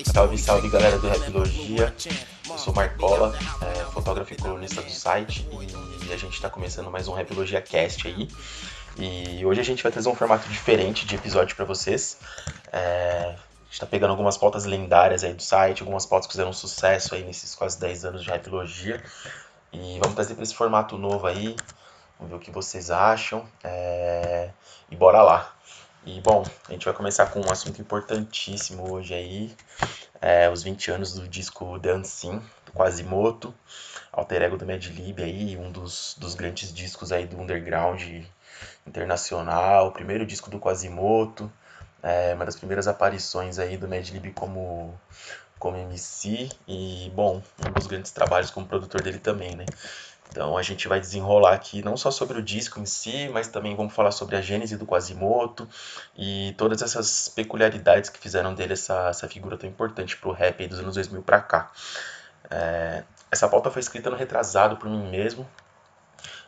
[0.00, 1.94] Salve, salve galera do Rapologia.
[2.48, 5.46] Eu sou Marcola, é, fotógrafo e colunista do site
[6.08, 8.26] e a gente está começando mais um Rapologia Cast aí.
[8.96, 12.16] E hoje a gente vai trazer um formato diferente de episódio para vocês.
[12.72, 12.78] É,
[13.26, 17.14] a gente está pegando algumas pautas lendárias aí do site, algumas pautas que fizeram sucesso
[17.14, 19.04] aí nesses quase 10 anos de Rapologia.
[19.74, 21.54] E vamos trazer para esse formato novo aí.
[22.18, 23.46] Vamos ver o que vocês acham.
[23.62, 24.48] É,
[24.90, 25.54] e bora lá.
[26.04, 29.54] E bom, a gente vai começar com um assunto importantíssimo hoje aí,
[30.20, 33.54] é, os 20 anos do disco Dancing, do Quasimoto,
[34.10, 38.02] alter ego do Mad Lib aí, um dos, dos grandes discos aí do underground
[38.84, 41.48] internacional, o primeiro disco do Quasimoto,
[42.02, 44.98] é, uma das primeiras aparições aí do Mad Lib como,
[45.56, 49.66] como MC e, bom, um dos grandes trabalhos como produtor dele também, né?
[50.32, 53.76] Então a gente vai desenrolar aqui não só sobre o disco em si, mas também
[53.76, 55.68] vamos falar sobre a gênese do Quasimoto
[56.16, 60.66] e todas essas peculiaridades que fizeram dele essa, essa figura tão importante para o rap
[60.66, 61.70] dos anos 2000 para cá.
[62.50, 65.46] É, essa pauta foi escrita no retrasado por mim mesmo,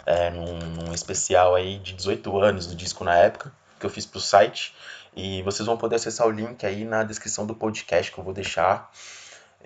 [0.06, 4.06] é, num, num, especial aí de 18 anos do disco na época, que eu fiz
[4.06, 4.74] para o site.
[5.14, 8.32] E vocês vão poder acessar o link aí na descrição do podcast que eu vou
[8.32, 8.90] deixar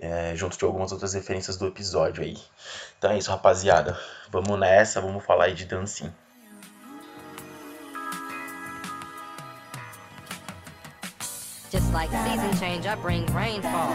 [0.00, 2.36] é, junto de algumas outras referências do episódio aí.
[2.98, 3.98] Então é isso, rapaziada.
[4.30, 6.14] Vamos nessa, vamos falar aí de dancinha.
[11.70, 13.92] Just like season change, I bring rainfall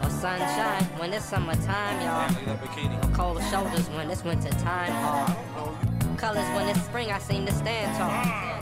[0.00, 3.12] or sunshine when it's summertime, y'all.
[3.12, 4.92] Cold shoulders when it's winter time,
[6.16, 8.53] colors when it's spring, I seem to stand tall.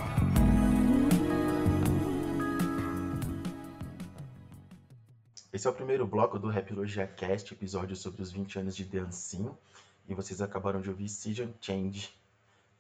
[5.53, 9.51] Esse é o primeiro bloco do Rapologia Cast, episódio sobre os 20 anos de Dancing.
[10.09, 12.11] E vocês acabaram de ouvir Season Change,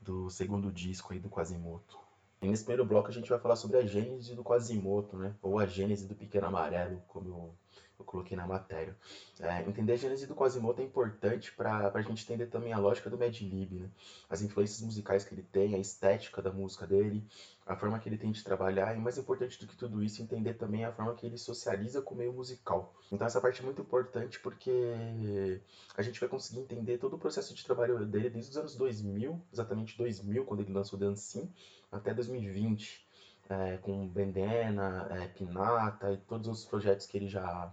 [0.01, 1.98] do segundo disco aí do Quasimoto.
[2.41, 5.34] E nesse primeiro bloco a gente vai falar sobre a gênese do Quasimoto, né?
[5.43, 7.55] Ou a gênese do Pequeno Amarelo, como eu
[8.02, 8.96] eu coloquei na matéria.
[9.40, 13.08] É, entender a gênese do Quasimoto é importante para a gente entender também a lógica
[13.08, 13.88] do Mad Lib, né?
[14.28, 17.24] as influências musicais que ele tem, a estética da música dele,
[17.66, 20.54] a forma que ele tem de trabalhar, e mais importante do que tudo isso, entender
[20.54, 22.94] também a forma que ele socializa com o meio musical.
[23.10, 25.60] Então essa parte é muito importante porque
[25.96, 29.40] a gente vai conseguir entender todo o processo de trabalho dele desde os anos 2000,
[29.52, 31.50] exatamente 2000, quando ele lançou Dancing,
[31.90, 33.12] até 2020.
[33.48, 37.70] É, com Bendena, é, Pinata e todos os projetos que ele já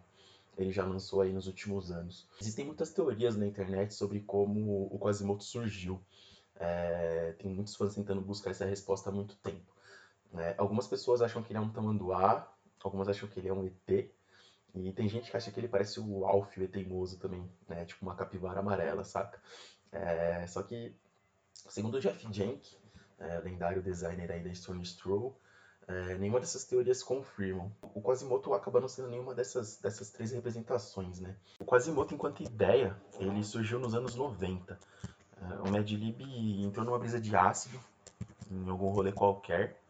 [0.59, 2.27] ele já lançou aí nos últimos anos.
[2.39, 6.01] Existem muitas teorias na internet sobre como o Quasimoto surgiu.
[6.55, 9.73] É, tem muitos fãs tentando buscar essa resposta há muito tempo.
[10.33, 12.51] É, algumas pessoas acham que ele é um tamanduá,
[12.83, 14.11] algumas acham que ele é um ET,
[14.75, 17.85] e tem gente que acha que ele parece o Alf, o teimoso também, né?
[17.85, 19.41] Tipo uma capivara amarela, saca?
[19.91, 20.93] É, só que,
[21.69, 22.77] segundo o Jeff Jenk,
[23.17, 25.35] é, lendário designer aí da Stone Stroll,
[25.89, 27.71] é, nenhuma dessas teorias confirmam.
[27.95, 31.35] O Quasimoto acaba não sendo nenhuma dessas, dessas três representações, né?
[31.59, 34.79] O Quasimoto, enquanto ideia, ele surgiu nos anos 90.
[35.41, 36.21] É, o Mad Lib
[36.63, 37.79] entrou numa brisa de ácido,
[38.51, 39.81] em algum rolê qualquer,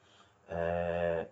[0.47, 1.27] é,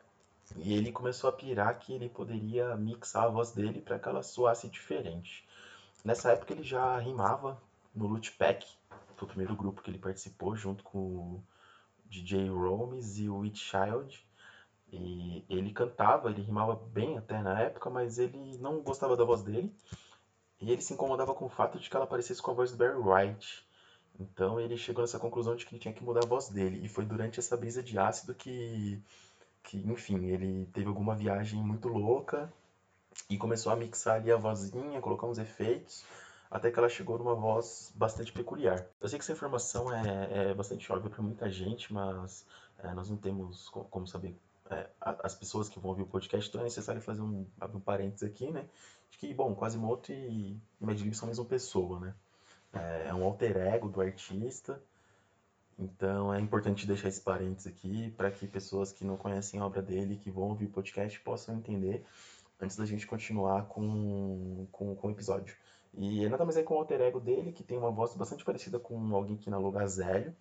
[0.57, 4.21] e ele começou a pirar que ele poderia mixar a voz dele para que ela
[4.21, 5.47] soasse diferente.
[6.03, 7.57] Nessa época ele já rimava
[7.95, 8.67] no Loot Pack,
[9.15, 11.43] foi o primeiro grupo que ele participou, junto com o
[12.05, 14.26] DJ Romes e o Witch Child.
[14.91, 19.43] E ele cantava, ele rimava bem até na época, mas ele não gostava da voz
[19.43, 19.73] dele.
[20.59, 22.77] E ele se incomodava com o fato de que ela parecesse com a voz do
[22.77, 23.67] Barry White.
[24.19, 26.83] Então ele chegou nessa conclusão de que ele tinha que mudar a voz dele.
[26.83, 29.01] E foi durante essa brisa de ácido que,
[29.63, 32.51] que enfim, ele teve alguma viagem muito louca
[33.29, 36.05] e começou a mixar ali a vozinha, colocar uns efeitos,
[36.49, 38.85] até que ela chegou numa voz bastante peculiar.
[39.01, 42.45] Eu sei que essa informação é, é bastante óbvia para muita gente, mas
[42.79, 44.35] é, nós não temos como saber
[44.71, 47.81] é, as pessoas que vão ouvir o podcast, então é necessário fazer um, abrir um
[47.81, 48.67] parênteses aqui, né?
[49.09, 52.13] De que, bom, Quasimoto e Mad são a mesma pessoa, né?
[52.73, 54.81] É, é um alter ego do artista,
[55.77, 59.81] então é importante deixar esse parênteses aqui para que pessoas que não conhecem a obra
[59.81, 62.03] dele, que vão ouvir o podcast, possam entender
[62.59, 65.55] antes da gente continuar com, com, com o episódio.
[65.93, 68.79] E nada mais é com o alter ego dele, que tem uma voz bastante parecida
[68.79, 70.35] com alguém que inalou gazelho,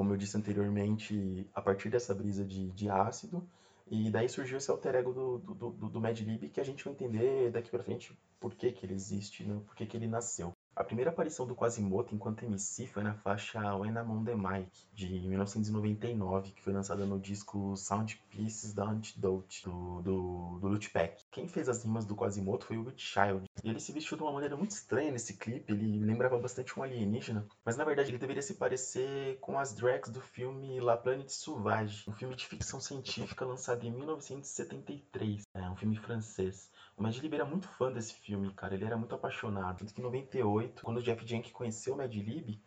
[0.00, 3.46] como eu disse anteriormente, a partir dessa brisa de, de ácido,
[3.86, 6.82] e daí surgiu esse alter ego do, do, do, do Mad Lib que a gente
[6.82, 9.60] vai entender daqui para frente por que, que ele existe, né?
[9.66, 10.54] por que, que ele nasceu.
[10.74, 14.70] A primeira aparição do Quasimoto enquanto MC foi na faixa When I'm on the Mic,
[14.94, 21.22] de 1999, que foi lançada no disco Sound Pieces da Antidote, do, do, do Pack.
[21.32, 23.44] Quem fez as rimas do Quasimodo foi o Rich Child.
[23.62, 26.82] E ele se vestiu de uma maneira muito estranha nesse clipe, ele lembrava bastante um
[26.82, 31.32] alienígena, mas na verdade ele deveria se parecer com as drags do filme La Planète
[31.32, 36.68] Sauvage, um filme de ficção científica lançado em 1973, é um filme francês.
[36.96, 39.78] O Mad Lib era muito fã desse filme, cara, ele era muito apaixonado.
[39.78, 42.60] Tanto que em 98, quando o Jeff Jenkins conheceu o Mad Lib,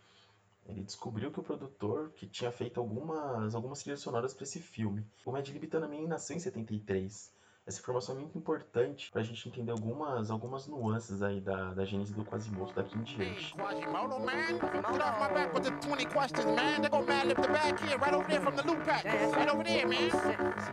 [0.66, 5.06] ele descobriu que o produtor que tinha feito algumas, algumas trilhas sonoras para esse filme.
[5.26, 7.43] O Mad Lib também nasceu em 73.
[7.66, 11.86] Essa informação é muito importante para a gente entender algumas, algumas nuances aí da, da
[11.86, 13.54] gênese do Quasimodo daqui em diante.
[13.56, 14.60] Quasimodo, man!
[14.92, 16.82] Get off my back with the 20 questions, man!
[16.82, 19.06] They're gonna mad the back here, right over there from the loop pack.
[19.06, 20.12] Right over there, man!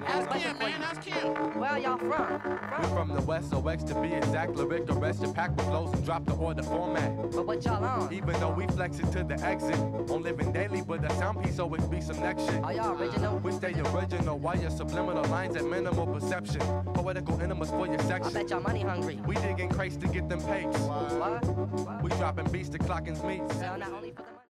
[0.09, 0.83] Ask Kim, man!
[0.83, 1.61] Ask Kim!
[1.61, 2.41] Where y'all from?
[2.83, 4.57] We're from the West, OX to be exact.
[4.57, 7.31] Lyric, the rest, your pack with flows and drop the order format.
[7.31, 8.13] But what y'all on?
[8.13, 9.79] Even though we flex it to the exit,
[10.11, 12.65] on living daily, but the sound piece always be some next shit.
[12.65, 13.39] Are y'all original?
[13.39, 16.80] We stay original, why your subliminal lines at minimal perception.
[16.95, 18.37] Poetical enemas for your section.
[18.37, 19.19] I bet y'all money hungry.
[19.27, 20.41] We digging crates to get them.
[20.41, 21.45] What?
[21.45, 22.03] what?
[22.03, 23.57] We dropping beats to clocking's meats.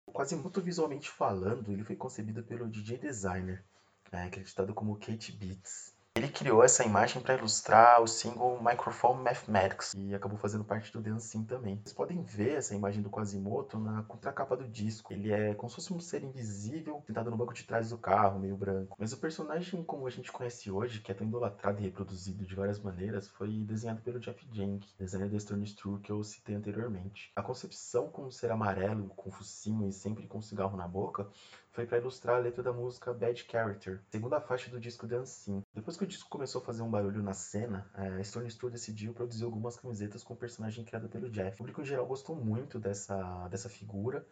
[0.08, 3.64] O Quasimoto visualmente falando, ele foi concebido pelo DJ Designer,
[4.12, 5.95] é, acreditado como Kate Beats.
[6.18, 11.02] Ele criou essa imagem para ilustrar o single Microphone Mathematics e acabou fazendo parte do
[11.02, 11.82] Dancing também.
[11.84, 15.12] Vocês podem ver essa imagem do Quasimoto na contracapa do disco.
[15.12, 18.40] Ele é como se fosse um ser invisível sentado no banco de trás do carro,
[18.40, 18.96] meio branco.
[18.98, 22.56] Mas o personagem como a gente conhece hoje, que é tão idolatrado e reproduzido de
[22.56, 27.30] várias maneiras, foi desenhado pelo Jeff Jenkins, designer da Stone True que eu citei anteriormente.
[27.36, 31.28] A concepção como ser amarelo, com focinho e sempre com cigarro na boca
[31.76, 35.62] foi para ilustrar a letra da música Bad Character, segunda faixa do disco Dancing.
[35.74, 39.14] Depois que o disco começou a fazer um barulho na cena, a Stone Store decidiu
[39.14, 41.56] produzir algumas camisetas com o personagem criado pelo Jeff.
[41.56, 44.26] O público em geral gostou muito dessa, dessa figura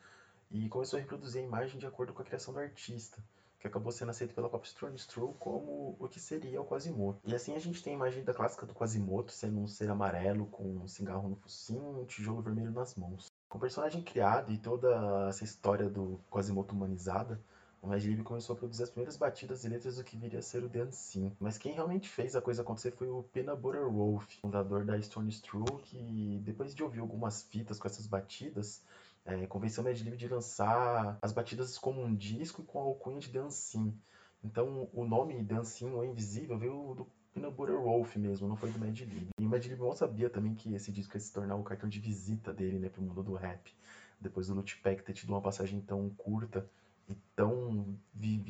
[0.50, 3.22] e começou a reproduzir a imagem de acordo com a criação do artista
[3.60, 7.20] que acabou sendo aceito pela Pop Stone Stroll como o que seria o Quasimodo.
[7.26, 10.46] E assim a gente tem a imagem da clássica do Quasimodo sendo um ser amarelo
[10.48, 13.33] com um cigarro no focinho e um tijolo vermelho nas mãos.
[13.54, 17.40] Com o personagem criado e toda essa história do Quasimodo humanizada,
[17.84, 20.42] o Mad Lib começou a produzir as primeiras batidas e letras do que viria a
[20.42, 21.32] ser o Dancing.
[21.40, 25.32] Mas quem realmente fez a coisa acontecer foi o Peanut Butter Wolf, fundador da Stone
[25.40, 28.82] True, que depois de ouvir algumas fitas com essas batidas,
[29.24, 32.82] é, convenceu o Mad Lib de lançar as batidas como um disco e com a
[32.86, 33.96] alcunha de Dancing.
[34.44, 38.80] Então o nome Dancing, ou Invisível, veio do Peanut Butter Wolf mesmo, não foi do
[38.80, 39.30] Mad Lib.
[39.40, 41.90] E o Mad Lib mal sabia também que esse disco ia se tornar o cartão
[41.90, 43.74] de visita dele, né, pro mundo do rap.
[44.20, 46.70] Depois do Loot Pack ter tido uma passagem tão curta
[47.10, 48.43] e tão no, no underground,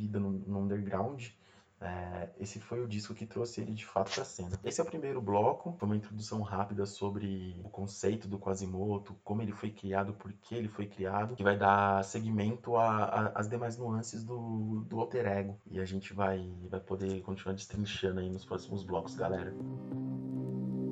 [1.84, 4.60] é, esse foi o disco que trouxe ele de fato para a cena.
[4.64, 9.42] Esse é o primeiro bloco, foi uma introdução rápida sobre o conceito do Quasimoto, como
[9.42, 14.24] ele foi criado, por que ele foi criado, que vai dar seguimento às demais nuances
[14.24, 15.60] do, do alter ego.
[15.70, 19.54] E a gente vai, vai poder continuar destrinchando aí nos próximos blocos, galera.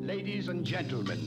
[0.02, 1.20] Ladies and gentlemen,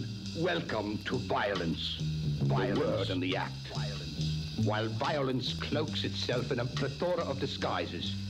[0.42, 1.98] welcome to violence.
[2.42, 2.74] Violence.
[2.74, 3.68] The word and the act.
[3.72, 4.64] Violence.
[4.64, 8.23] While violence cloaks itself in a plethora of disguises.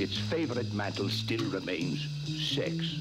[0.00, 3.00] Its favorite mantle still remains sex.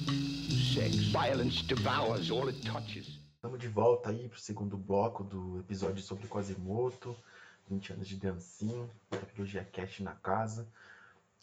[0.74, 0.96] Sex.
[1.14, 3.22] Violence devours all it touches.
[3.36, 7.16] Estamos de volta aí pro segundo bloco do episódio sobre Quasimoto,
[7.70, 8.90] 20 anos de dancinho,
[9.34, 10.68] trilogia Cast na casa.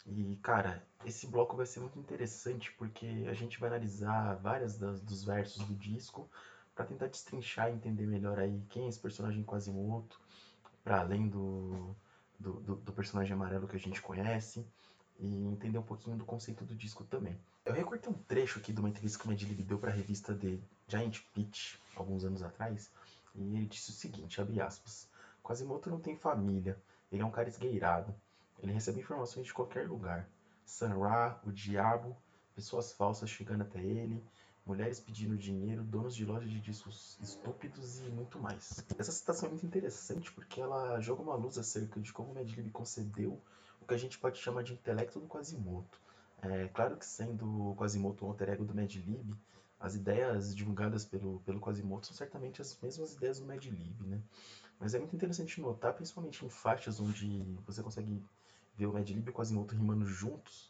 [0.05, 5.23] E, cara, esse bloco vai ser muito interessante porque a gente vai analisar várias dos
[5.23, 6.29] versos do disco
[6.75, 10.19] para tentar destrinchar e entender melhor aí quem é esse personagem Quasimoto,
[10.83, 11.95] para além do,
[12.39, 14.63] do, do, do personagem amarelo que a gente conhece
[15.19, 17.37] e entender um pouquinho do conceito do disco também.
[17.65, 20.33] Eu recortei um trecho aqui de uma entrevista que o Medlib deu para a revista
[20.33, 20.57] The
[20.87, 22.91] Giant Pitch, alguns anos atrás,
[23.35, 25.09] e ele disse o seguinte, abre aspas,
[25.43, 26.77] Quasimoto não tem família,
[27.11, 28.13] ele é um cara esgueirado,
[28.59, 30.29] ele recebe informações de qualquer lugar,
[30.65, 32.15] Sun Ra, o diabo,
[32.53, 34.23] pessoas falsas chegando até ele,
[34.65, 38.83] mulheres pedindo dinheiro, donos de lojas de discos estúpidos e muito mais.
[38.97, 42.69] Essa citação é muito interessante porque ela joga uma luz acerca de como o Medlib
[42.71, 43.41] concedeu
[43.87, 45.99] que a gente pode chamar de intelecto do Quasimoto.
[46.41, 49.33] É, claro que sendo o Quasimoto um alter ego do Madlib,
[49.79, 54.21] as ideias divulgadas pelo, pelo Quasimoto são certamente as mesmas ideias do Madlib, né?
[54.79, 58.23] Mas é muito interessante notar, principalmente em faixas onde você consegue
[58.75, 60.69] ver o Madlib e o Quasimoto rimando juntos,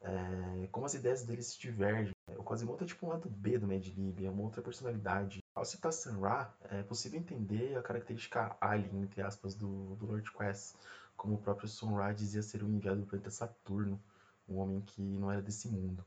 [0.00, 2.14] é, como as ideias deles se divergem.
[2.36, 5.42] O Quasimoto é tipo um lado B do Madlib, é uma outra personalidade.
[5.54, 10.30] Ao citar Sun Ra, é possível entender a característica alien, entre aspas, do, do Lord
[10.32, 10.76] Quest,
[11.18, 14.00] como o próprio Sun Ra dizia ser o enviado do planeta Saturno,
[14.48, 16.02] um homem que não era desse mundo.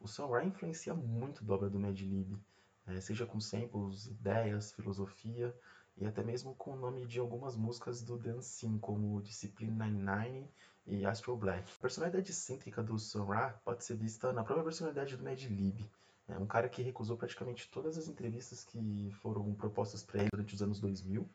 [0.00, 2.38] O Sun Ra influencia muito a obra do Mad Lib,
[2.86, 5.52] é, seja com samples, ideias, filosofia
[5.96, 10.48] e até mesmo com o nome de algumas músicas do Dancing, como Discipline 99
[10.86, 11.68] e Astro Black.
[11.76, 15.84] A personalidade excêntrica do Sun Ra pode ser vista na própria personalidade do Mad Lib,
[16.28, 20.54] É um cara que recusou praticamente todas as entrevistas que foram propostas para ele durante
[20.54, 21.28] os anos 2000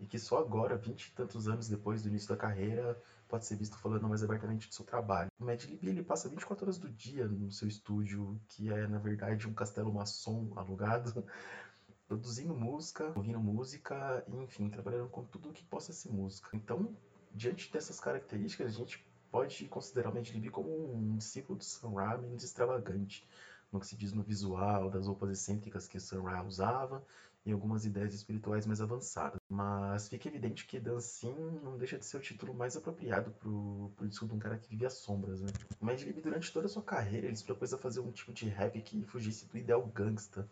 [0.00, 3.56] e que só agora, vinte e tantos anos depois do início da carreira, pode ser
[3.56, 5.30] visto falando mais abertamente do seu trabalho.
[5.38, 9.46] O Madlib ele passa 24 horas do dia no seu estúdio, que é na verdade
[9.46, 11.24] um castelo maçom alugado,
[12.08, 16.48] produzindo música, ouvindo música, enfim, trabalhando com tudo que possa ser música.
[16.54, 16.96] Então,
[17.34, 22.16] diante dessas características, a gente pode considerar o Madlib como um discípulo do Sam Ra
[22.16, 23.28] menos extravagante,
[23.70, 27.04] no que se diz no visual, das roupas excêntricas que o Sam Ra usava
[27.44, 29.40] e algumas ideias espirituais mais avançadas.
[29.48, 34.08] Mas fica evidente que Dancing não deixa de ser o título mais apropriado pro, pro
[34.08, 35.50] disco de um cara que vive às sombras, né?
[35.80, 38.48] Mas Lib, durante toda a sua carreira, ele se propôs a fazer um tipo de
[38.48, 40.48] rap que fugisse do ideal gangsta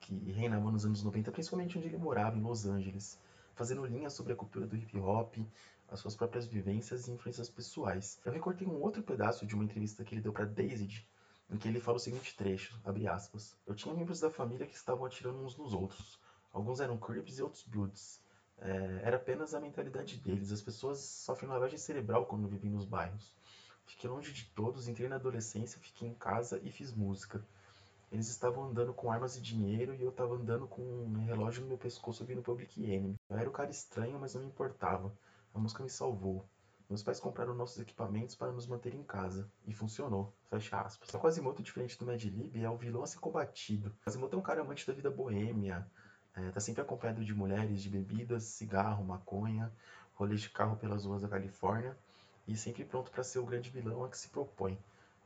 [0.00, 3.18] que reinava nos anos 90, principalmente onde ele morava, em Los Angeles,
[3.54, 5.36] fazendo linhas sobre a cultura do hip hop,
[5.88, 8.20] as suas próprias vivências e influências pessoais.
[8.24, 11.04] Eu recortei um outro pedaço de uma entrevista que ele deu para Daisy,
[11.50, 14.76] em que ele fala o seguinte trecho, abre aspas, Eu tinha membros da família que
[14.76, 16.18] estavam atirando uns nos outros.
[16.58, 18.20] Alguns eram Crips e outros Bloods.
[18.58, 20.50] É, era apenas a mentalidade deles.
[20.50, 23.32] As pessoas sofrem lavagem cerebral quando vivem nos bairros.
[23.86, 27.46] Fiquei longe de todos, entrei na adolescência, fiquei em casa e fiz música.
[28.10, 31.68] Eles estavam andando com armas e dinheiro e eu estava andando com um relógio no
[31.68, 33.14] meu pescoço ouvindo Public Enemy.
[33.30, 35.16] Eu era o cara estranho, mas não me importava.
[35.54, 36.44] A música me salvou.
[36.90, 39.48] Meus pais compraram nossos equipamentos para nos manter em casa.
[39.64, 40.34] E funcionou.
[40.50, 41.08] Fecha aspas.
[41.14, 43.90] O diferente do Mad Lib, é o vilão a ser combatido.
[43.90, 45.86] O Quasimodo é um cara amante da vida boêmia.
[46.34, 49.72] É, tá sempre acompanhado de mulheres, de bebidas, cigarro, maconha,
[50.14, 51.96] rolês de carro pelas ruas da Califórnia.
[52.46, 54.78] E sempre pronto para ser o grande vilão a que se propõe.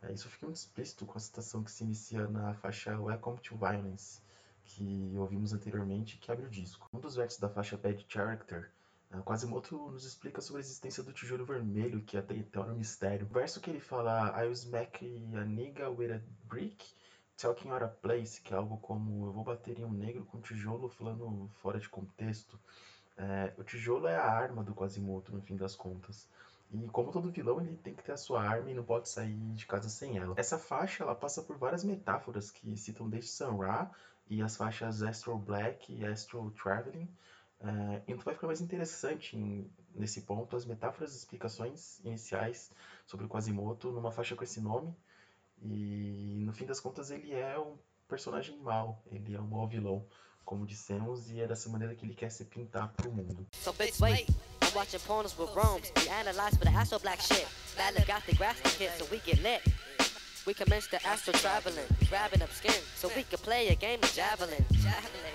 [0.02, 3.56] É, isso fica muito explícito com a citação que se inicia na faixa Welcome to
[3.56, 4.20] Violence,
[4.64, 6.88] que ouvimos anteriormente que abre o disco.
[6.92, 8.70] Um dos versos da faixa Bad Character
[9.12, 12.76] é, Quasimodo nos explica sobre a existência do tijolo vermelho, que até então era um
[12.76, 13.26] mistério.
[13.26, 15.04] O verso que ele fala I smack
[15.36, 16.82] a nigga with a brick,
[17.36, 20.40] talking out of place, que é algo como eu vou bater em um negro com
[20.40, 22.58] tijolo falando fora de contexto.
[23.16, 26.28] É, o tijolo é a arma do Quasimodo, no fim das contas.
[26.70, 29.36] E como todo vilão, ele tem que ter a sua arma e não pode sair
[29.54, 30.34] de casa sem ela.
[30.38, 33.90] Essa faixa, ela passa por várias metáforas que citam desde Sun Ra
[34.28, 37.08] e as faixas Astral Black e Astral Traveling,
[37.62, 42.72] Uh, então vai ficar mais interessante em, nesse ponto as metáforas e explicações iniciais
[43.06, 44.92] sobre o Quasimodo numa faixa com esse nome.
[45.64, 47.76] E no fim das contas ele é um
[48.08, 50.04] personagem mau, ele é um mau vilão,
[50.44, 53.46] como dissemos, e é dessa maneira que ele quer se pintar pro mundo.
[53.52, 54.28] So bitch, wait.
[54.62, 55.54] I'm watching pornos with.
[55.96, 57.46] We analyze for the astro black shit.
[57.76, 59.62] Got the grass to hit so we get lit.
[60.44, 64.12] We commence the astro traveling, grabbing up skin so we can play a game of
[64.12, 64.64] javelin.
[64.72, 65.32] javelin.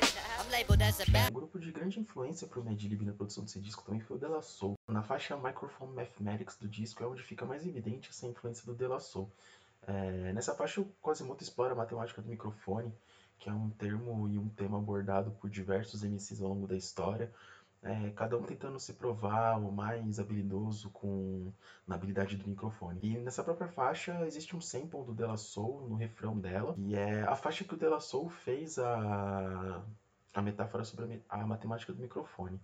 [1.29, 4.19] Um grupo de grande influência para o Madlib na produção desse disco também foi o
[4.19, 4.75] De La Soul.
[4.87, 8.87] Na faixa Microphone Mathematics do disco é onde fica mais evidente essa influência do De
[8.87, 9.29] La Soul.
[9.87, 12.93] É, nessa faixa o Quasimodo explora a matemática do microfone,
[13.39, 17.31] que é um termo e um tema abordado por diversos MCs ao longo da história,
[17.81, 21.53] é, cada um tentando se provar o mais habilidoso com
[21.87, 22.99] na habilidade do microfone.
[23.01, 26.95] E nessa própria faixa existe um sample do De La Soul no refrão dela, e
[26.95, 29.81] é a faixa que o De La Soul fez a
[30.33, 32.61] a metáfora sobre a, matemática do microfone.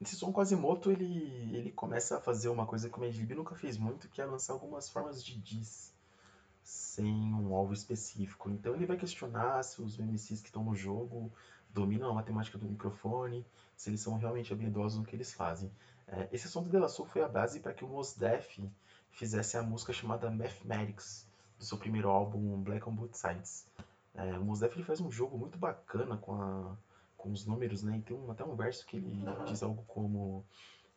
[0.00, 3.78] Nesse som Quasimoto, ele, ele começa a fazer uma coisa que o Medlib nunca fez
[3.78, 5.91] muito, que é lançar algumas formas de diz
[6.62, 8.50] sem um alvo específico.
[8.50, 11.30] Então ele vai questionar se os MCs que estão no jogo
[11.70, 13.44] dominam a matemática do microfone,
[13.76, 15.70] se eles são realmente habilidosos no que eles fazem.
[16.06, 18.58] É, esse som do De La Soul foi a base para que o Mos Def
[19.10, 21.26] fizesse a música chamada Mathematics,
[21.58, 23.66] do seu primeiro álbum Black on Both Sides.
[24.14, 26.76] É, o Mos Def faz um jogo muito bacana com a
[27.22, 27.98] com os números, né?
[27.98, 30.44] E tem um, até um verso que ele diz algo como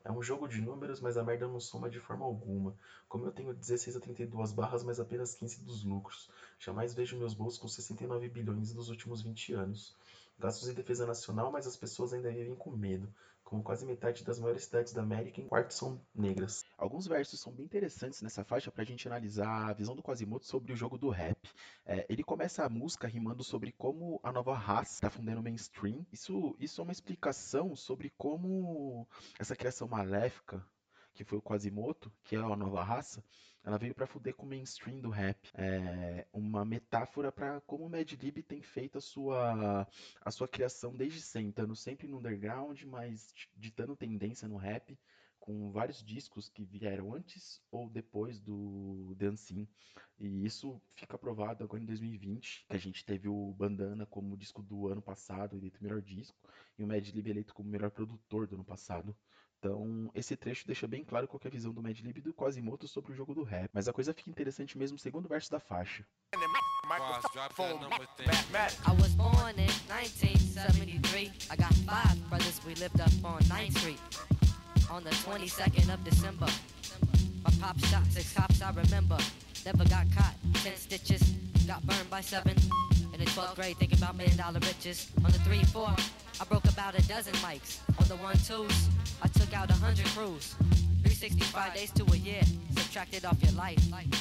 [0.05, 2.77] é um jogo de números, mas a merda não soma de forma alguma.
[3.09, 6.29] Como eu tenho 16 a 32 barras, mas apenas 15 dos lucros.
[6.59, 9.95] Jamais vejo meus bolsos com 69 bilhões dos últimos 20 anos.
[10.37, 13.11] Gastos em defesa nacional, mas as pessoas ainda vivem com medo
[13.45, 16.65] como quase metade das maiores cidades da América em quarto são negras.
[16.77, 20.43] Alguns versos são bem interessantes nessa faixa para a gente analisar a visão do Quasimodo
[20.43, 21.37] sobre o jogo do rap.
[21.85, 26.05] É, ele começa a música rimando sobre como a nova raça está fundando o mainstream.
[26.11, 29.07] Isso, isso é uma explicação sobre como
[29.39, 30.65] essa criação maléfica
[31.15, 33.23] que foi o Quasimoto, que é a nova raça,
[33.63, 35.49] ela veio para fuder com o mainstream do rap.
[35.55, 39.87] É uma metáfora para como o Mad Lib tem feito a sua,
[40.21, 44.95] a sua criação desde sempre, estando sempre no underground, mas ditando tendência no rap,
[45.39, 49.67] com vários discos que vieram antes ou depois do Dancing.
[50.19, 54.61] E isso fica provado agora em 2020, que a gente teve o Bandana como disco
[54.61, 56.37] do ano passado, eleito melhor disco,
[56.77, 59.15] e o Mad Lib eleito como melhor produtor do ano passado.
[59.65, 62.87] Então, esse trecho deixa bem claro qual é a visão do Madlib e do Quasimoto
[62.87, 63.67] sobre o jogo do rap.
[63.73, 66.05] Mas a coisa fica interessante mesmo segundo verso da faixa.
[66.35, 66.51] I
[69.01, 71.31] was born in 1973.
[71.49, 73.99] I got five brothers, we lived up on 9th Street
[74.91, 76.45] on the 22nd of December.
[77.43, 79.17] My pop shot six cops, I remember.
[79.65, 81.23] Never got caught, 10 stitches,
[81.65, 82.55] got burned by seven.
[83.15, 85.09] In the 12th grade, thinking about million dollar riches.
[85.23, 85.89] On the 3 4,
[86.39, 87.79] I broke about a dozen mics.
[87.97, 90.55] On the 1 2s, I took out a 100 crews.
[91.03, 92.41] 365 days to a year,
[92.71, 93.77] subtracted off your life.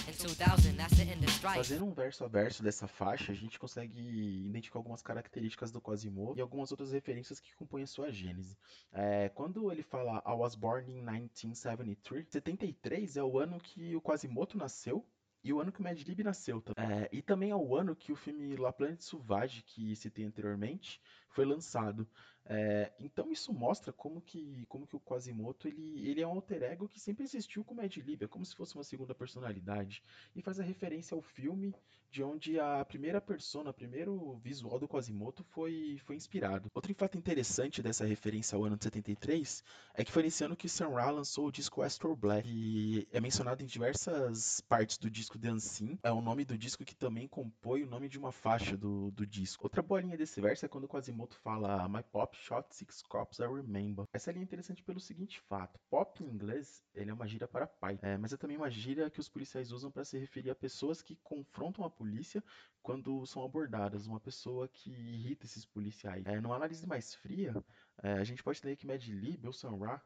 [0.07, 1.57] In 2000, that's the end of strife.
[1.57, 3.99] Fazendo um verso a verso dessa faixa, a gente consegue
[4.47, 8.57] identificar algumas características do Quasimodo e algumas outras referências que compõem a sua gênese.
[8.93, 14.01] É, quando ele fala I was born in 1973, 73 é o ano que o
[14.01, 15.05] Quasimodo nasceu
[15.43, 17.03] e o ano que o Mad Lib nasceu também.
[17.03, 21.01] É, e também é o ano que o filme La Planète Sauvage, que citei anteriormente,
[21.35, 22.07] foi lançado.
[22.47, 26.63] É, então isso mostra como que, como que o Quasimoto ele, ele é um alter
[26.63, 30.03] ego que sempre existiu com o Mad Lib, é como se fosse uma segunda personalidade.
[30.37, 31.75] E faz a referência ao filme
[32.15, 36.71] de onde a primeira persona, o primeiro visual do Quasimoto foi, foi inspirado.
[36.73, 39.65] Outro fato interessante dessa referência ao ano de 73
[39.95, 43.21] é que foi nesse ano que Sam Ra lançou o disco Astro Black, que é
[43.21, 45.99] mencionado em diversas partes do disco The Unseen.
[46.05, 49.27] É o nome do disco que também compõe o nome de uma faixa do, do
[49.27, 49.65] disco.
[49.65, 53.47] Outra bolinha desse verso é quando o Quasimoto fala My Pop Shot Six Cops I
[53.47, 54.07] Remember.
[54.13, 55.81] Essa linha é interessante pelo seguinte fato.
[55.89, 59.09] Pop em inglês ele é uma gíria para pai, é, mas é também uma gíria
[59.09, 62.43] que os policiais usam para se referir a pessoas que confrontam a polícia
[62.83, 66.25] quando são abordadas, uma pessoa que irrita esses policiais.
[66.27, 67.55] É, numa análise mais fria,
[68.03, 70.03] é, a gente pode entender que Mad Lib ou Sam Ra,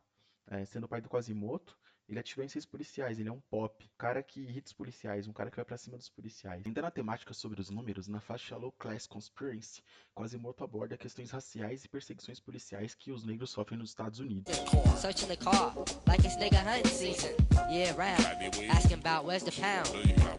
[0.47, 1.77] é, sendo pai do Quasimoto,
[2.09, 5.29] ele atirou em seis policiais, ele é um pop, um cara que irrita os policiais,
[5.29, 6.63] um cara que vai pra cima dos policiais.
[6.65, 9.83] Ainda na temática sobre os números, na faixa Low Class Conspiracy,
[10.15, 14.53] Quasimoto aborda questões raciais e perseguições policiais que os negros sofrem nos Estados Unidos.
[14.97, 15.75] Searching the car
[16.09, 17.37] like it's nigga hunting season.
[17.71, 18.25] Yeah, round.
[18.71, 19.89] Asking about where's the pound?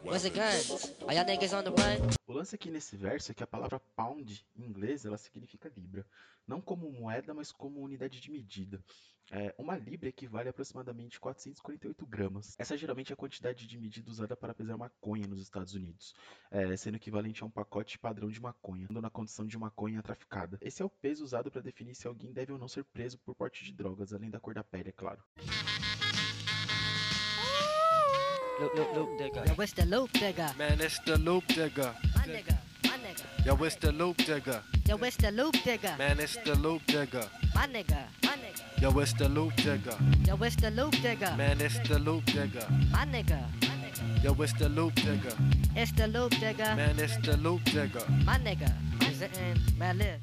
[0.04, 0.92] Where's the guns?
[1.08, 2.19] Are y'all niggas on the run?
[2.30, 6.06] O lance aqui nesse verso é que a palavra pound em inglês ela significa libra,
[6.46, 8.80] não como moeda, mas como unidade de medida.
[9.32, 12.56] É, uma libra equivale a aproximadamente 448 gramas.
[12.60, 16.14] Essa geralmente é a quantidade de medida usada para pesar maconha nos Estados Unidos,
[16.52, 20.60] é, sendo equivalente a um pacote padrão de maconha, dando na condição de maconha traficada.
[20.62, 23.34] Esse é o peso usado para definir se alguém deve ou não ser preso por
[23.34, 25.24] porte de drogas, além da cor da pele, é claro.
[28.60, 29.44] Loop, loop, loop, digger.
[29.48, 30.50] Yo, what's the loop, digger?
[30.58, 31.94] Man, it's the loop digger.
[32.14, 33.46] My nigga, my nigga.
[33.46, 34.62] Yo, it's the loop digger.
[34.86, 35.96] Yo, what's the loop, digger?
[35.98, 37.26] Man, it's the loop digger.
[37.56, 38.82] My nigga, my nigga.
[38.82, 39.96] Yo, it's the loop digger.
[40.28, 41.34] Yo, what's the loop, digger?
[41.38, 42.68] Man, it's the loop digger.
[42.92, 43.42] My nigga.
[44.24, 45.36] Yo, it's the loop digger.
[45.76, 46.76] It's the loop, digger.
[46.76, 48.04] Man, it's the loop digger.
[48.26, 48.74] My nigga.
[49.10, 50.20] Is it in Malib?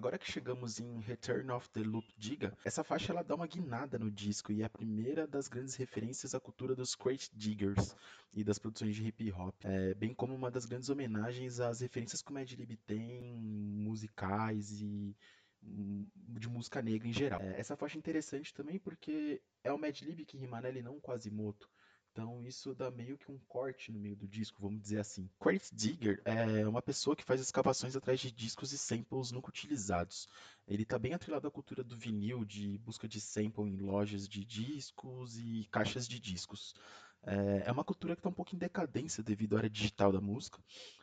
[0.00, 3.98] Agora que chegamos em Return of the Loop Digga, essa faixa ela dá uma guinada
[3.98, 7.94] no disco e é a primeira das grandes referências à cultura dos crate diggers
[8.32, 12.22] e das produções de hip hop, é, bem como uma das grandes homenagens às referências
[12.22, 15.14] que o Mad Lib tem musicais e
[15.62, 17.42] hum, de música negra em geral.
[17.42, 20.82] É, essa faixa é interessante também porque é o Mad Lib que rima nela e
[20.82, 21.68] não o Quasimoto.
[22.12, 25.30] Então isso dá meio que um corte no meio do disco, vamos dizer assim.
[25.38, 30.28] Crate Digger é uma pessoa que faz escavações atrás de discos e samples nunca utilizados.
[30.66, 34.44] Ele está bem atrelado à cultura do vinil, de busca de sample em lojas de
[34.44, 36.74] discos e caixas de discos.
[37.22, 40.20] É, é uma cultura que está um pouco em decadência devido à era digital da
[40.20, 40.58] música,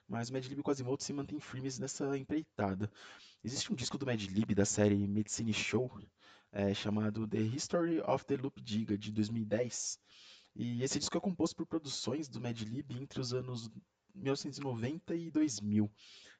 [0.09, 2.91] mas o Madlib e Quasimodo se mantém firmes nessa empreitada.
[3.43, 5.89] Existe um disco do Madlib da série Medicine Show
[6.51, 9.99] é, chamado The History of the Loop Digger de 2010
[10.59, 13.69] e esse disco é composto por produções do Mad Lib entre os anos
[14.15, 15.91] 1990 e 2000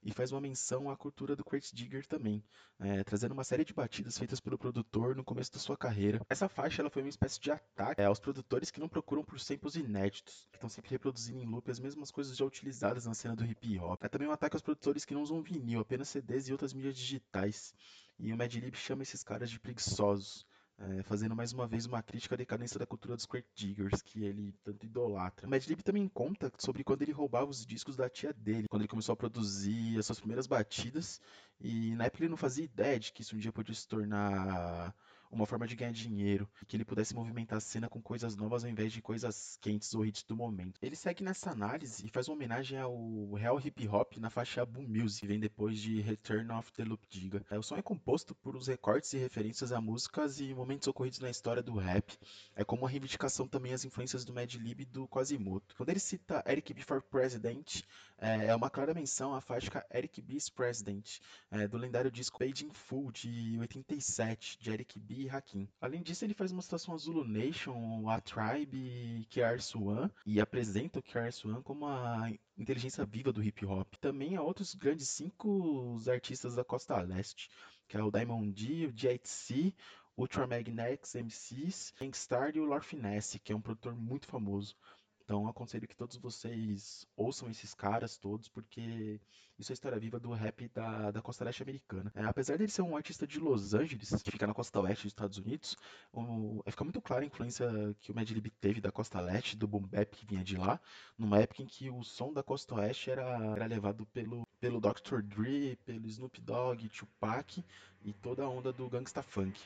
[0.04, 2.44] e faz uma menção à cultura do Crate Digger também,
[2.80, 6.20] é, trazendo uma série de batidas feitas pelo produtor no começo da sua carreira.
[6.30, 9.40] Essa faixa ela foi uma espécie de ataque é, aos produtores que não procuram por
[9.40, 13.36] samples inéditos, que estão sempre reproduzindo em loop as mesmas coisas já utilizadas na cena
[13.36, 14.04] do hip hop.
[14.04, 16.96] É também um ataque aos produtores que não usam vinil, apenas CDs e outras mídias
[16.98, 17.76] digitais.
[18.18, 20.44] E o Mad Lib chama esses caras de preguiçosos
[20.80, 24.24] é, fazendo mais uma vez uma crítica à decadência da cultura dos Crate Diggers, que
[24.24, 25.48] ele tanto idolatra.
[25.48, 28.90] Mad Lib também conta sobre quando ele roubava os discos da tia dele, quando ele
[28.90, 31.20] começou a produzir as suas primeiras batidas,
[31.60, 34.94] e na época ele não fazia ideia de que isso um dia podia se tornar
[35.32, 38.70] uma forma de ganhar dinheiro que ele pudesse movimentar a cena com coisas novas ao
[38.70, 40.80] invés de coisas quentes ou hits do momento.
[40.82, 44.88] Ele segue nessa análise e faz uma homenagem ao real hip hop na faixa Boom
[44.88, 47.46] Music, que vem depois de Return of the Loop Digga.
[47.50, 51.20] É, o som é composto por os recortes e referências a músicas e momentos ocorridos
[51.20, 52.18] na história do rap.
[52.56, 55.76] É como uma reivindicação também às influências do Mad Lib e do Quasimoto.
[55.76, 56.82] Quando ele cita Eric B.
[56.82, 57.84] for President,
[58.18, 61.20] é, é uma clara menção à faixa Eric B's President,
[61.52, 65.68] é, do lendário disco Paid in Full de 87, de Eric B e Hakim.
[65.82, 71.00] Além disso, ele faz uma citação a Zulu Nation, a Tribe e KRS-One e apresenta
[71.00, 73.94] o KRS-One como a inteligência viva do hip hop.
[73.96, 77.50] Também há outros grandes cinco artistas da costa leste,
[77.88, 79.74] que é o Diamond D, o DITC,
[80.18, 84.76] Ultramagnetics MCs, Gangstar e o Lord Finesse, que é um produtor muito famoso.
[85.24, 89.20] Então aconselho que todos vocês ouçam esses caras todos, porque
[89.60, 92.12] isso é a história viva do rap da, da costa leste americana.
[92.16, 95.12] É, apesar dele ser um artista de Los Angeles, que fica na costa oeste dos
[95.12, 95.76] Estados Unidos,
[96.14, 97.68] o, é, fica muito clara a influência
[98.00, 100.80] que o Mad Lib teve da costa leste, do boom bap que vinha de lá,
[101.18, 103.24] numa época em que o som da costa oeste era,
[103.56, 105.24] era levado pelo, pelo Dr.
[105.24, 107.64] Dre, pelo Snoop Dogg, Tupac
[108.06, 109.60] e toda a onda do gangsta funk.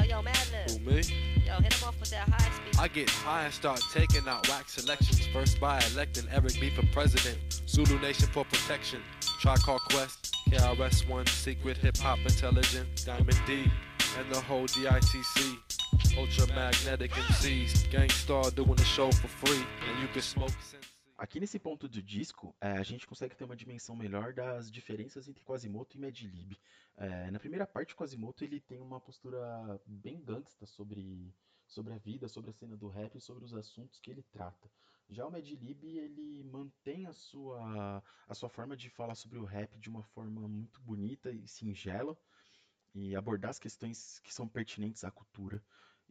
[0.00, 0.70] Yo, yo, Madlib.
[0.70, 1.02] Who, me?
[1.46, 2.80] Yo, hit him off with that high speed.
[2.80, 5.26] I get high and start taking out wax selections.
[5.26, 7.38] First by electing Eric B for president.
[7.68, 8.69] Zulu Nation for protection.
[8.70, 10.32] Tricar Quest.
[10.48, 11.26] KRS-One.
[11.26, 12.20] Secret Hip Hop.
[13.04, 13.68] Diamond D.
[14.16, 15.58] And the whole DITC.
[16.16, 17.88] Ultramagnetic MCs.
[17.90, 19.66] Gangstar doing the show for free.
[19.88, 20.52] And you can smoke.
[21.18, 25.28] Aqui nesse ponto do disco, é, a gente consegue ter uma dimensão melhor das diferenças
[25.28, 26.56] entre Quasimoto e Madlib.
[26.96, 31.34] É, na primeira parte, Quasimoto ele tem uma postura bem gangsta sobre,
[31.66, 34.70] sobre a vida, sobre a cena do rap e sobre os assuntos que ele trata.
[35.10, 39.76] Já o Madlib ele mantém a sua, a sua forma de falar sobre o rap
[39.78, 42.16] de uma forma muito bonita e singela
[42.94, 45.62] e abordar as questões que são pertinentes à cultura.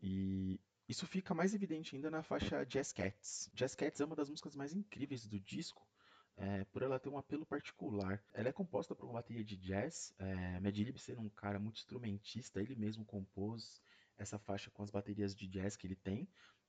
[0.02, 3.50] E isso fica mais evidente ainda na faixa Jazz Cats.
[3.54, 5.88] Jazz Cats é uma das músicas mais incríveis do disco,
[6.36, 8.22] é, por ela ter um apelo particular.
[8.34, 12.62] Ela é composta por uma bateria de jazz, é, Madlib sendo um cara muito instrumentista,
[12.62, 13.82] ele mesmo compôs
[14.18, 16.28] essa faixa com as baterias de jazz que ele tem,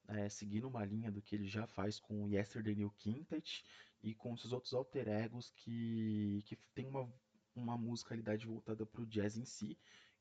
[0.09, 3.65] é, seguindo uma linha do que ele já faz com o Yesterday New Quintet
[4.03, 7.09] e com seus outros alter egos que, que tem uma,
[7.55, 9.79] uma musicalidade voltada para o jazz em si,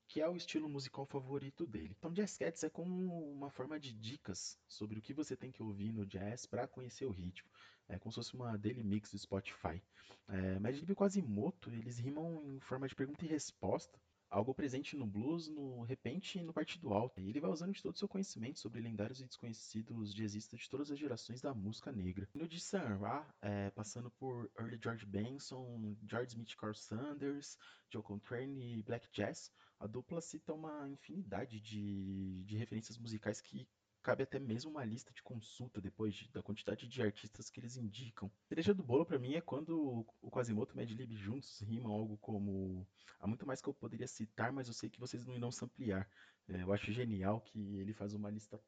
[0.07, 1.95] que é o estilo musical favorito dele.
[1.97, 5.61] Então, Jazz Cats é como uma forma de dicas sobre o que você tem que
[5.61, 7.47] ouvir no jazz para conhecer o ritmo.
[7.87, 9.81] É como se fosse uma daily mix do Spotify.
[10.27, 15.07] É, Madlib e Quasimoto, eles rimam em forma de pergunta e resposta, algo presente no
[15.07, 17.19] blues, no repente e no partido alto.
[17.19, 20.69] E ele vai usando de todo o seu conhecimento sobre lendários e desconhecidos jazzistas de
[20.69, 22.29] todas as gerações da música negra.
[22.33, 27.57] No de Sun Ra, é, passando por Early George Benson, George Smith Carl Sanders,
[27.91, 33.67] Joe Coltrane e Black Jazz, a dupla cita uma infinidade de, de referências musicais que
[34.01, 37.77] cabe até mesmo uma lista de consulta depois de, da quantidade de artistas que eles
[37.77, 38.31] indicam.
[38.47, 42.17] Cereja do bolo para mim é quando o Quasimoto e o Madlib juntos rimam algo
[42.17, 42.87] como
[43.19, 45.63] há muito mais que eu poderia citar, mas eu sei que vocês não irão se
[45.63, 46.09] ampliar.
[46.47, 48.59] É, eu acho genial que ele faz uma lista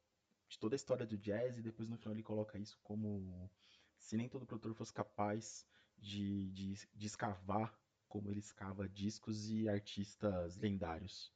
[0.47, 3.49] de toda a história do jazz e depois no final ele coloca isso como
[3.97, 5.65] se nem todo produtor fosse capaz
[5.97, 7.73] de, de, de escavar
[8.07, 11.31] como ele escava discos e artistas lendários.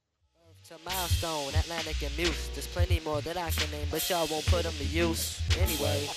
[0.69, 2.49] To milestone, Atlantic and Muse.
[2.54, 5.39] There's plenty more that I can name, but y'all won't put them to use.
[5.62, 6.10] Anyway,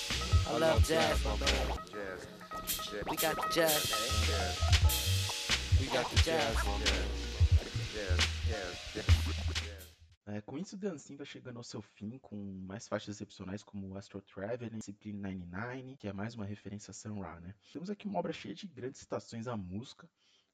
[0.49, 1.77] I love jazz, my man.
[3.11, 3.93] We got the jazz.
[5.79, 6.57] We got the jazz.
[10.25, 14.23] É, com isso, Dancing vai chegando ao seu fim, com mais faixas excepcionais como Astro
[14.23, 17.55] Traveler, Discipline 99, que é mais uma referência a Sun Ra, né?
[17.71, 20.09] Temos aqui uma obra cheia de grandes citações à música,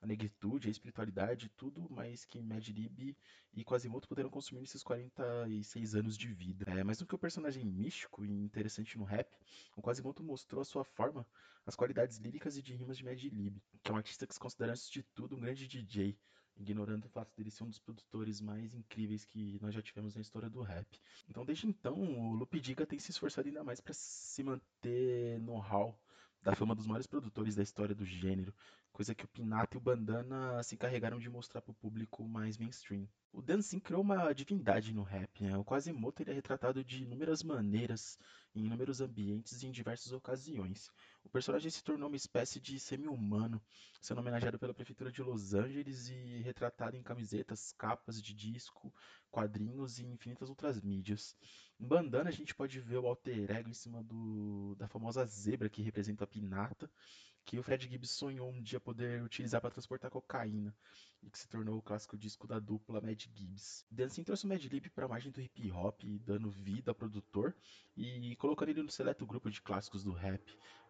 [0.04, 3.16] a negritude, a espiritualidade, tudo, mas que Madlib
[3.54, 6.70] e Quasimoto puderam consumir nesses 46 anos de vida.
[6.70, 9.34] É, mais do que o personagem místico e interessante no rap,
[9.74, 11.26] o Quasimoto mostrou a sua forma,
[11.64, 14.72] as qualidades líricas e de rimas de Madlib, que é um artista que se considera,
[14.72, 16.18] antes de tudo, um grande DJ,
[16.56, 20.20] ignorando o fato dele ser um dos produtores mais incríveis que nós já tivemos na
[20.20, 20.86] história do rap.
[21.28, 25.56] Então, desde então, o Lupe Diga tem se esforçado ainda mais para se manter no
[25.58, 25.98] hall
[26.44, 28.54] da fama dos maiores produtores da história do gênero,
[28.92, 32.59] coisa que o Pinato e o Bandana se encarregaram de mostrar para o público mais
[32.59, 33.09] mainstream.
[33.33, 35.57] O Dancing criou uma divindade no rap, né?
[35.57, 38.18] o Quasimoto ele é retratado de inúmeras maneiras,
[38.54, 40.90] em inúmeros ambientes e em diversas ocasiões.
[41.24, 43.61] O personagem se tornou uma espécie de semi-humano,
[44.02, 48.92] sendo homenageado pela prefeitura de Los Angeles e retratado em camisetas, capas de disco,
[49.30, 51.35] quadrinhos e infinitas outras mídias.
[51.80, 55.68] Em Bandana a gente pode ver o alter ego em cima do, da famosa zebra
[55.68, 56.90] que representa a pinata,
[57.44, 60.74] que o Fred Gibbs sonhou um dia poder utilizar para transportar cocaína,
[61.22, 63.84] e que se tornou o clássico disco da dupla Mad Gibbs.
[63.90, 67.54] Dancing trouxe o Mad Lib para a margem do hip hop, dando vida ao produtor
[67.96, 70.42] e colocando ele no seleto grupo de clássicos do rap.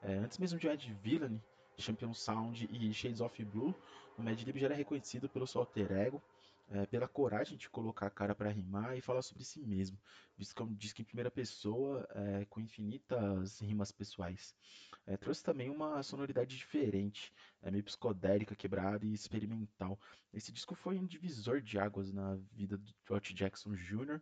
[0.02, 1.40] É, antes mesmo de Ed Villain,
[1.76, 3.74] Champion Sound e Shades of Blue,
[4.16, 6.22] o Mad Lib já era reconhecido pelo seu alter ego,
[6.68, 9.98] é, pela coragem de colocar a cara para rimar e falar sobre si mesmo,
[10.36, 14.54] visto que é um disco em primeira pessoa é, com infinitas rimas pessoais.
[15.06, 20.00] É, trouxe também uma sonoridade diferente, é, meio psicodélica, quebrada e experimental.
[20.32, 24.20] Esse disco foi um divisor de águas na vida do George Jackson Jr.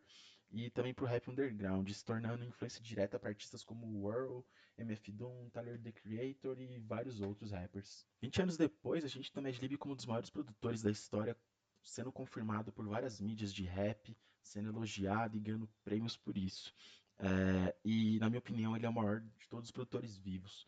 [0.51, 4.45] e também para o rap underground, se tornando influência direta para artistas como Whirl,
[4.77, 8.05] MF Doom, Tyler the Creator e vários outros rappers.
[8.21, 11.37] 20 anos depois, a gente tem Mad Lib como um dos maiores produtores da história
[11.83, 16.75] sendo confirmado por várias mídias de rap, sendo elogiado e ganhando prêmios por isso.
[17.19, 20.67] É, e, na minha opinião, ele é o maior de todos os produtores vivos.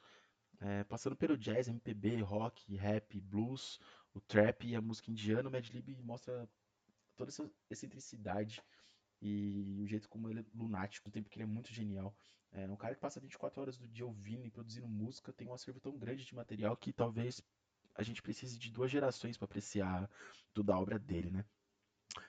[0.61, 3.81] É, passando pelo jazz, MPB, rock, rap, blues,
[4.15, 6.49] o trap e a música indiana, o Madlib mostra
[7.17, 8.63] toda essa excentricidade
[9.21, 12.17] e o jeito como ele é lunático, o tempo que ele é muito genial.
[12.53, 15.55] É um cara que passa 24 horas do dia ouvindo e produzindo música, tem um
[15.55, 17.43] acervo tão grande de material que talvez
[17.95, 20.11] a gente precise de duas gerações para apreciar
[20.53, 21.45] toda a obra dele, né?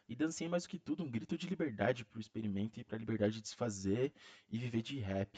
[0.08, 2.84] E Dancinha é mais do que tudo um grito de liberdade para o experimento e
[2.84, 4.13] para a liberdade de se fazer
[4.49, 5.38] e viver de rap,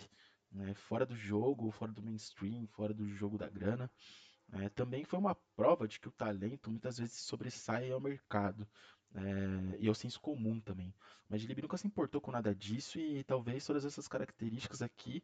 [0.52, 0.74] né?
[0.74, 3.92] fora do jogo, fora do mainstream, fora do jogo da grana.
[4.54, 8.66] É, também foi uma prova de que o talento muitas vezes sobressai ao mercado
[9.16, 10.94] é, e ao senso comum também.
[11.30, 15.24] Mas Lib nunca se importou com nada disso e talvez todas essas características aqui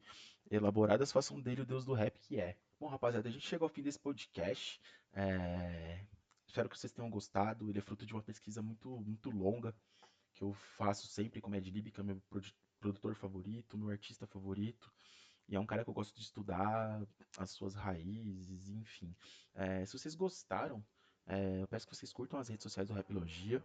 [0.49, 2.57] elaboradas façam dele o deus do rap que é.
[2.79, 4.81] Bom, rapaziada, a gente chegou ao fim desse podcast.
[5.13, 6.05] É...
[6.45, 7.69] Espero que vocês tenham gostado.
[7.69, 9.73] Ele é fruto de uma pesquisa muito, muito longa
[10.33, 12.21] que eu faço sempre com o Madlib, que é meu
[12.79, 14.91] produtor favorito, meu artista favorito.
[15.47, 17.05] E é um cara que eu gosto de estudar
[17.37, 19.15] as suas raízes, enfim.
[19.53, 20.83] É, se vocês gostaram,
[21.27, 23.63] é, eu peço que vocês curtam as redes sociais do Rapilogia,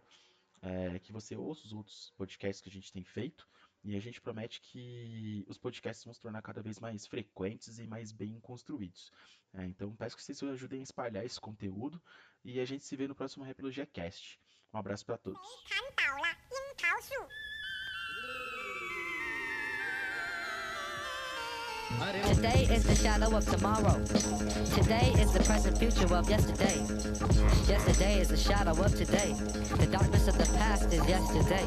[0.61, 3.47] é, que você ouça os outros podcasts que a gente tem feito.
[3.81, 7.87] E a gente promete que os podcasts vão se tornar cada vez mais frequentes e
[7.87, 9.11] mais bem construídos.
[9.53, 12.01] É, então peço que vocês ajudem a espalhar esse conteúdo
[12.43, 14.39] e a gente se vê no próximo Repilogia Cast.
[14.73, 15.39] Um abraço para todos.
[21.99, 24.01] Today is the shadow of tomorrow.
[24.73, 26.77] Today is the present future of yesterday.
[27.67, 29.33] Yesterday is the shadow of today.
[29.77, 31.65] The darkness of the past is yesterday.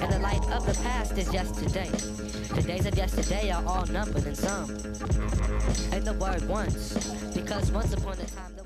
[0.00, 1.90] And the light of the past is yesterday.
[2.54, 4.70] The days of yesterday are all numbered and some.
[5.92, 6.94] And the word once.
[7.34, 8.63] Because once upon a time